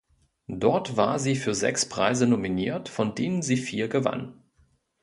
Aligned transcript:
Dort 0.47 0.97
war 0.97 1.19
sie 1.19 1.35
für 1.35 1.53
sechs 1.53 1.87
Preise 1.87 2.25
nominiert, 2.25 2.89
von 2.89 3.13
denen 3.13 3.43
sie 3.43 3.55
vier 3.57 3.87
gewann. 3.87 4.41